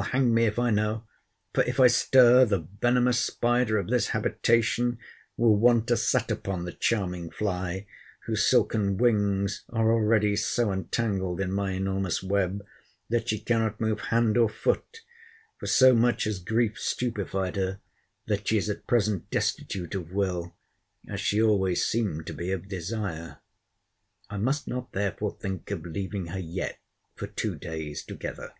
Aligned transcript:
—Hang 0.00 0.32
me, 0.32 0.46
if 0.46 0.58
I 0.58 0.70
know!—For, 0.70 1.62
if 1.64 1.78
I 1.78 1.86
stir, 1.88 2.46
the 2.46 2.66
venomous 2.80 3.18
spider 3.18 3.76
of 3.76 3.88
this 3.90 4.08
habitation 4.08 4.98
will 5.36 5.54
want 5.54 5.86
to 5.88 5.96
set 5.98 6.30
upon 6.30 6.64
the 6.64 6.72
charming 6.72 7.28
fly, 7.30 7.86
whose 8.24 8.42
silken 8.48 8.96
wings 8.96 9.64
are 9.68 9.92
already 9.92 10.36
so 10.36 10.72
entangled 10.72 11.38
in 11.38 11.52
my 11.52 11.72
enormous 11.72 12.22
web, 12.22 12.64
that 13.10 13.28
she 13.28 13.38
cannot 13.40 13.78
move 13.78 14.00
hand 14.00 14.38
or 14.38 14.48
foot: 14.48 15.02
for 15.58 15.66
so 15.66 15.94
much 15.94 16.24
has 16.24 16.38
grief 16.38 16.78
stupified 16.80 17.56
her, 17.56 17.78
that 18.26 18.48
she 18.48 18.56
is 18.56 18.70
at 18.70 18.86
present 18.86 19.30
destitute 19.30 19.94
of 19.94 20.12
will, 20.12 20.54
as 21.10 21.20
she 21.20 21.42
always 21.42 21.84
seemed 21.84 22.26
to 22.26 22.32
be 22.32 22.50
of 22.52 22.68
desire. 22.68 23.40
I 24.30 24.38
must 24.38 24.66
not 24.66 24.92
therefore 24.92 25.36
think 25.38 25.70
of 25.70 25.84
leaving 25.84 26.28
her 26.28 26.38
yet 26.40 26.78
for 27.16 27.26
two 27.26 27.54
days 27.54 28.02
together. 28.02 28.54